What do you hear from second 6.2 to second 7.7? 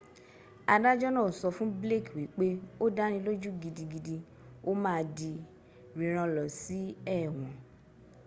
lọ si éwọ́n